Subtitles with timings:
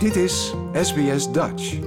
[0.00, 1.78] Dit is SBS Dutch.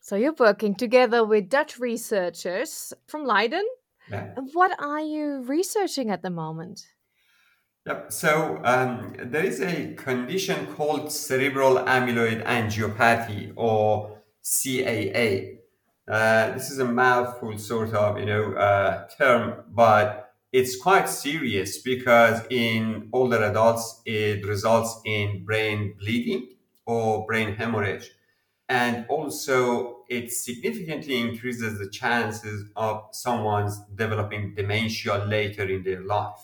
[0.00, 3.64] So you're working together with Dutch researchers from Leiden.
[4.10, 4.34] Yeah.
[4.52, 6.84] What are you researching at the moment?
[7.86, 8.12] Yep.
[8.12, 15.56] So um, there is a condition called cerebral amyloid angiopathy or CAA.
[16.06, 21.78] Uh, this is a mouthful sort of, you know, uh, term, but it's quite serious
[21.78, 26.48] because in older adults it results in brain bleeding
[26.84, 28.10] or brain hemorrhage,
[28.68, 36.40] and also it significantly increases the chances of someone's developing dementia later in their life.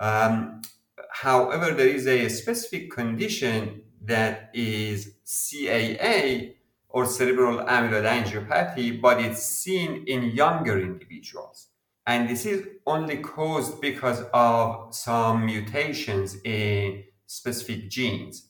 [0.00, 0.62] Um,
[1.10, 6.54] however, there is a specific condition that is CAA
[6.88, 11.68] or cerebral amyloid angiopathy, but it's seen in younger individuals.
[12.06, 18.48] And this is only caused because of some mutations in specific genes.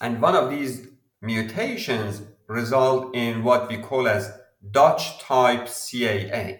[0.00, 0.88] And one of these
[1.20, 4.32] mutations result in what we call as
[4.70, 6.58] Dutch type CAA.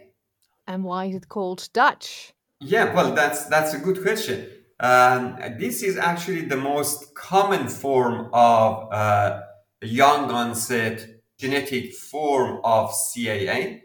[0.67, 2.33] And why is it called Dutch?
[2.61, 4.47] Yeah, well, that's that's a good question.
[4.81, 9.43] Um, this is actually the most common form of uh,
[9.83, 11.07] young onset
[11.39, 13.83] genetic form of CAA,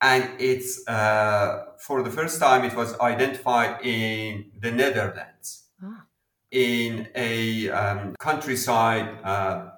[0.00, 6.06] and it's uh, for the first time it was identified in the Netherlands Ah.
[6.50, 9.70] in a um, countryside uh,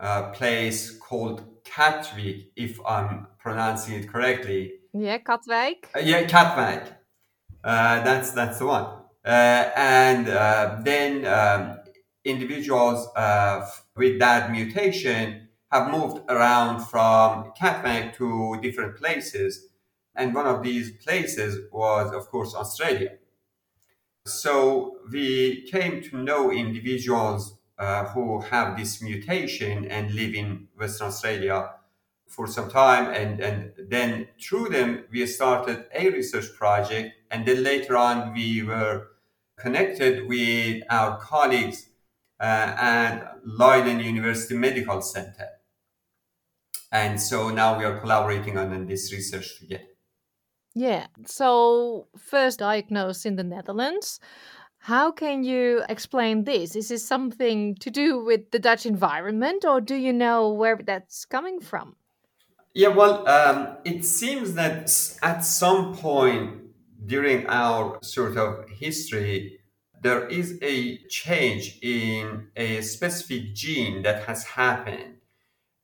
[0.00, 4.72] uh, place called Katwijk, if I'm pronouncing it correctly.
[4.94, 5.86] Yeah, Katwijk.
[5.94, 6.84] Uh, yeah, Katwijk.
[7.64, 8.86] Uh, that's that's the one.
[9.24, 11.78] Uh, and uh, then um,
[12.24, 19.68] individuals uh, f- with that mutation have moved around from Katwijk to different places,
[20.14, 23.18] and one of these places was, of course, Australia.
[24.26, 31.08] So we came to know individuals uh, who have this mutation and live in Western
[31.08, 31.70] Australia
[32.26, 37.62] for some time and, and then through them we started a research project and then
[37.62, 39.06] later on we were
[39.56, 41.88] connected with our colleagues
[42.40, 45.48] uh, at Leiden University Medical Center.
[46.90, 49.84] And so now we are collaborating on this research together.
[50.74, 51.06] Yeah.
[51.26, 54.20] So first diagnosed in the Netherlands.
[54.78, 56.76] How can you explain this?
[56.76, 61.24] Is this something to do with the Dutch environment, or do you know where that's
[61.24, 61.96] coming from?
[62.74, 64.88] Yeah, well, um, it seems that
[65.20, 66.60] at some point
[67.04, 69.58] during our sort of history,
[70.00, 75.17] there is a change in a specific gene that has happened.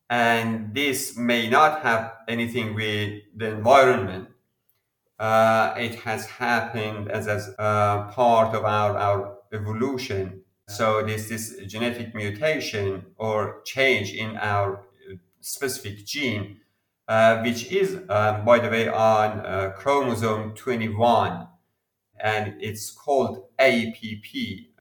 [0.09, 4.29] And this may not have anything with the environment.
[5.17, 10.41] Uh, it has happened as, as uh, part of our, our evolution.
[10.67, 16.59] So, this, this genetic mutation or change in our uh, specific gene
[17.07, 21.47] uh, which is, um, by the way, on uh, chromosome 21,
[22.19, 24.25] and it's called APP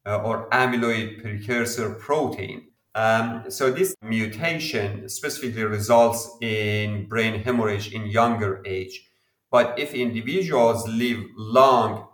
[0.07, 2.69] uh, or amyloid precursor protein.
[2.95, 9.09] Um, so this mutation specifically results in brain hemorrhage in younger age.
[9.51, 12.09] But if individuals live long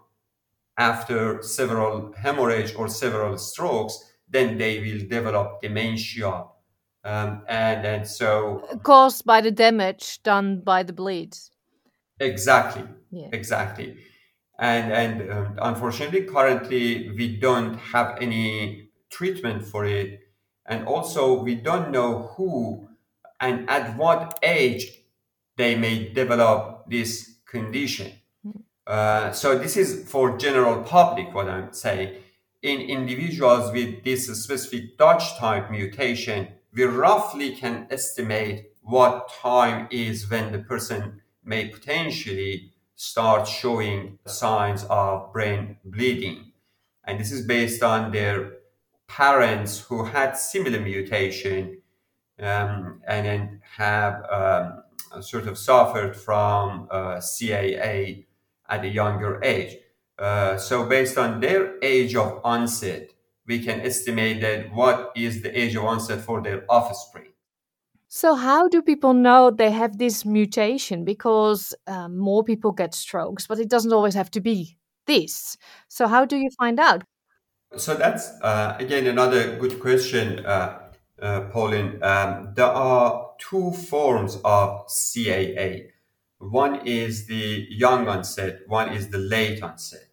[0.79, 3.99] after several hemorrhage or several strokes,
[4.29, 6.45] then they will develop dementia.
[7.03, 11.37] Um, and and so Caused by the damage done by the bleed.
[12.19, 12.85] Exactly.
[13.11, 13.29] Yeah.
[13.33, 13.97] Exactly.
[14.59, 20.21] And and um, unfortunately, currently we don't have any treatment for it,
[20.71, 22.89] and also we don't know who
[23.41, 24.87] and at what age
[25.57, 28.13] they may develop this condition.
[28.87, 31.35] Uh, so this is for general public.
[31.35, 32.15] What I'm saying.
[32.63, 40.31] In individuals with this specific Dutch type mutation, we roughly can estimate what time is
[40.31, 46.53] when the person may potentially start showing signs of brain bleeding.
[47.05, 48.60] And this is based on their
[49.17, 51.83] parents who had similar mutation
[52.39, 58.27] um, and then have um, sort of suffered from uh, CAA
[58.69, 59.77] at a younger age.
[60.17, 63.11] Uh, so based on their age of onset,
[63.47, 67.33] we can estimate that what is the age of onset for their offspring.
[68.13, 71.05] So, how do people know they have this mutation?
[71.05, 74.77] Because um, more people get strokes, but it doesn't always have to be
[75.07, 75.57] this.
[75.89, 77.05] So, how do you find out?
[77.77, 80.91] So that's uh, again another good question, uh,
[81.23, 82.03] uh, Pauline.
[82.03, 85.91] Um, there are two forms of CAA.
[86.39, 90.09] One is the young onset, one is the late onset.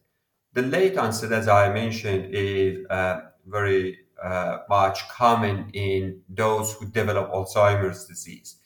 [0.54, 6.88] The late onset, as I mentioned, is uh, very uh, much common in those who
[6.88, 8.58] develop Alzheimer's disease.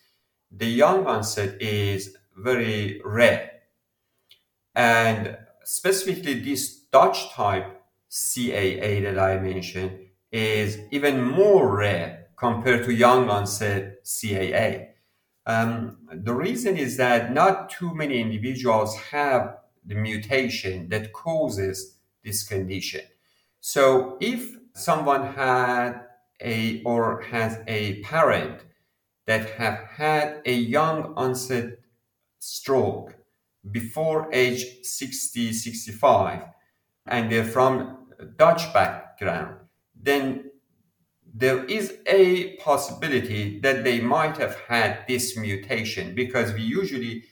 [0.51, 3.51] The young onset is very rare.
[4.75, 7.80] And specifically, this Dutch type
[8.11, 9.97] CAA that I mentioned
[10.31, 14.87] is even more rare compared to young onset CAA.
[15.45, 22.43] Um, the reason is that not too many individuals have the mutation that causes this
[22.43, 23.01] condition.
[23.61, 26.01] So if someone had
[26.41, 28.61] a or has a parent
[29.25, 31.79] that have had a young onset
[32.39, 33.15] stroke
[33.69, 36.43] before age 60 65
[37.05, 39.55] and they're from Dutch background,
[39.95, 40.51] then
[41.33, 47.23] there is a possibility that they might have had this mutation because we usually,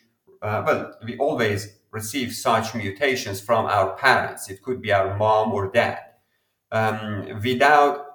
[0.41, 4.49] uh, well, we always receive such mutations from our parents.
[4.49, 5.99] It could be our mom or dad.
[6.71, 8.05] Um, without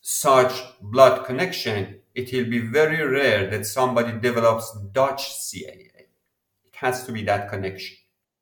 [0.00, 6.08] such blood connection, it will be very rare that somebody develops Dutch CAA.
[6.64, 7.96] It has to be that connection.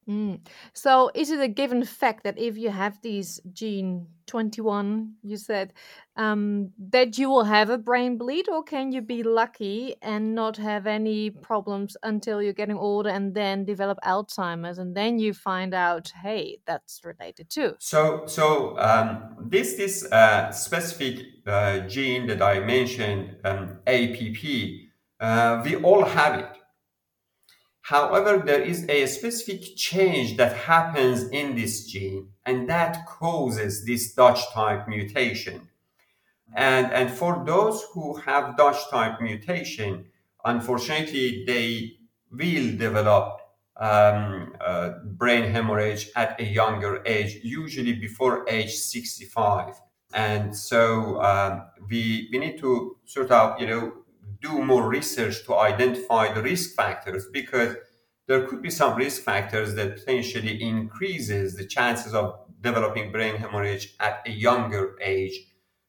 [0.08, 0.40] Mm.
[0.72, 5.74] So, is it a given fact that if you have these gene 21, you said,
[6.16, 10.56] um, that you will have a brain bleed, or can you be lucky and not
[10.56, 15.74] have any problems until you're getting older and then develop Alzheimer's, and then you find
[15.74, 17.74] out, hey, that's related too?
[17.78, 24.42] So, so um, this this uh, specific uh, gene that I mentioned, um, APP,
[25.20, 26.57] uh, we all have it
[27.88, 34.12] However, there is a specific change that happens in this gene, and that causes this
[34.12, 35.70] Dutch type mutation.
[36.54, 40.04] And, and for those who have Dutch type mutation,
[40.44, 41.96] unfortunately, they
[42.30, 43.40] will develop
[43.78, 49.80] um, uh, brain hemorrhage at a younger age, usually before age 65.
[50.12, 53.92] And so um, we, we need to sort of, you know,
[54.40, 57.76] do more research to identify the risk factors because
[58.26, 63.94] there could be some risk factors that potentially increases the chances of developing brain hemorrhage
[64.00, 65.38] at a younger age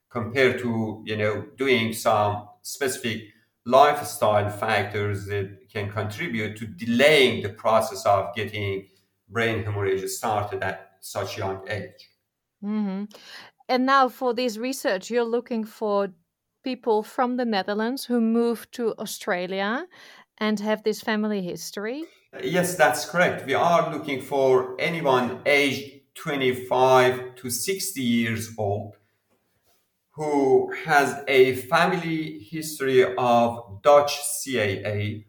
[0.10, 3.24] compared to you know doing some specific
[3.66, 8.88] lifestyle factors that can contribute to delaying the process of getting
[9.28, 12.10] brain hemorrhage started at such young age.
[12.63, 13.06] Mm-hmm.
[13.68, 16.10] And now for this research, you're looking for
[16.63, 19.85] people from the Netherlands who moved to Australia
[20.38, 22.03] and have this family history?
[22.44, 23.45] Yes, that's correct.
[23.45, 28.95] We are looking for anyone aged 25 to 60 years old
[30.19, 35.23] who has a family history of Dutch CAA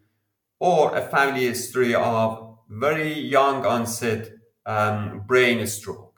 [0.59, 4.29] or a family history of very young onset
[4.65, 6.10] um, brain stroke.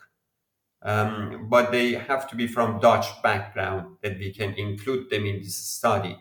[0.83, 5.39] Um, but they have to be from Dutch background that we can include them in
[5.41, 6.17] this study.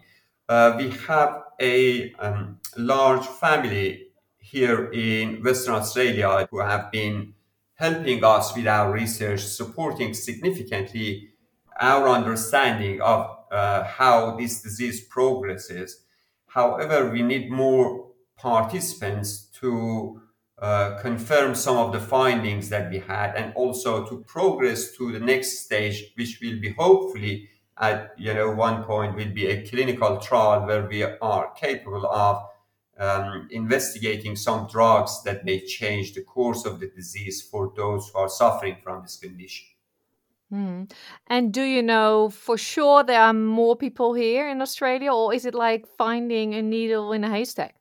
[0.48, 7.34] Uh, we have a um, large family here in Western Australia who have been
[7.74, 11.30] helping us with our research, supporting significantly
[11.80, 16.04] our understanding of uh, how this disease progresses.
[16.46, 20.21] However, we need more participants to
[20.62, 25.18] uh, confirm some of the findings that we had and also to progress to the
[25.18, 27.48] next stage, which will be hopefully
[27.78, 32.44] at you know one point will be a clinical trial where we are capable of
[32.96, 38.20] um, investigating some drugs that may change the course of the disease for those who
[38.20, 39.66] are suffering from this condition.
[40.52, 40.92] Mm.
[41.26, 45.44] And do you know for sure there are more people here in Australia, or is
[45.44, 47.74] it like finding a needle in a haystack?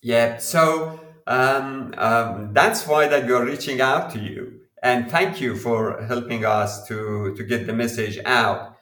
[0.00, 5.56] Yeah, so um, um, that's why that we're reaching out to you, and thank you
[5.56, 8.76] for helping us to to get the message out.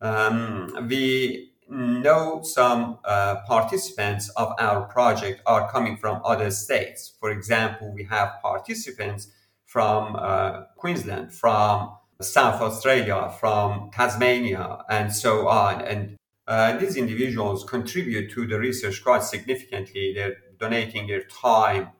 [0.00, 7.12] Um, we know some uh, participants of our project are coming from other states.
[7.20, 9.28] For example, we have participants
[9.66, 15.80] from uh, Queensland, from South Australia, from Tasmania, and so on.
[15.82, 16.16] And
[16.48, 20.12] uh, these individuals contribute to the research quite significantly.
[20.14, 21.90] They're donating their time,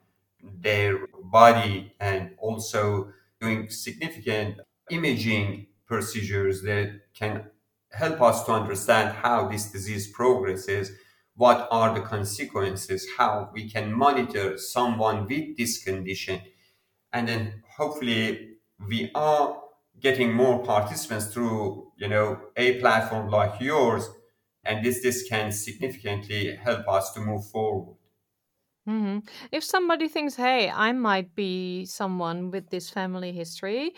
[0.43, 7.45] their body, and also doing significant imaging procedures that can
[7.93, 10.93] help us to understand how this disease progresses,
[11.37, 16.41] what are the consequences, how we can monitor someone with this condition,
[17.13, 18.57] and then hopefully
[18.89, 19.61] we are
[20.01, 24.09] getting more participants through you know a platform like yours
[24.65, 27.97] and this this can significantly help us to move forward
[28.89, 29.19] mm-hmm.
[29.53, 33.93] if somebody thinks hey i might be someone with this family history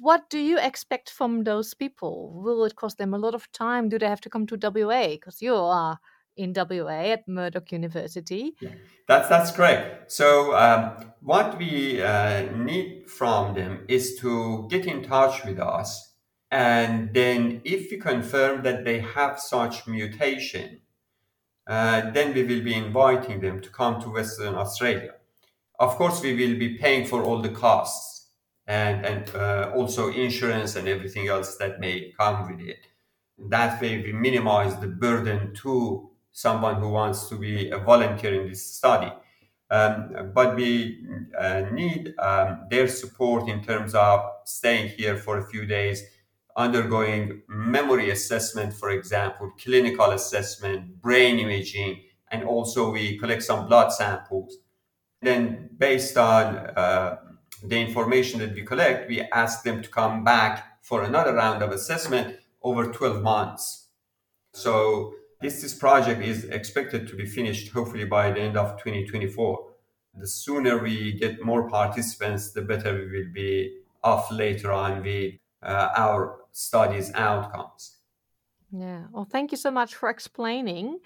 [0.00, 2.32] what do you expect from those people?
[2.34, 3.88] Will it cost them a lot of time?
[3.88, 5.08] Do they have to come to WA?
[5.08, 5.98] Because you are
[6.36, 8.54] in WA at Murdoch University.
[8.60, 8.70] Yeah,
[9.08, 10.12] that's that's correct.
[10.12, 16.14] So um, what we uh, need from them is to get in touch with us,
[16.50, 20.80] and then if we confirm that they have such mutation,
[21.66, 25.14] uh, then we will be inviting them to come to Western Australia.
[25.78, 28.28] Of course, we will be paying for all the costs
[28.66, 32.86] and and uh, also insurance and everything else that may come with it.
[33.50, 38.48] That way, we minimize the burden to someone who wants to be a volunteer in
[38.48, 39.12] this study.
[39.70, 41.04] Um, but we
[41.38, 46.02] uh, need um, their support in terms of staying here for a few days,
[46.56, 53.92] undergoing memory assessment, for example, clinical assessment, brain imaging, and also we collect some blood
[53.92, 54.56] samples.
[55.20, 57.16] Then, based on uh,
[57.62, 61.72] the information that we collect, we ask them to come back for another round of
[61.72, 63.88] assessment over 12 months.
[64.52, 69.66] So, this, this project is expected to be finished hopefully by the end of 2024.
[70.18, 75.34] The sooner we get more participants, the better we will be off later on with
[75.62, 77.98] uh, our studies outcomes.
[78.72, 80.98] Yeah, well, thank you so much for explaining.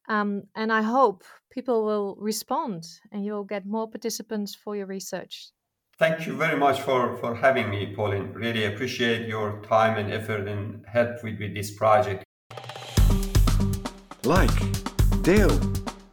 [0.08, 5.48] um, and I hope people will respond and you'll get more participants for your research.
[5.98, 8.32] Thank you very much for, for having me, Pauline.
[8.32, 12.24] Really appreciate your time and effort and help with, with this project.
[14.24, 14.50] Like,
[15.22, 15.50] deel,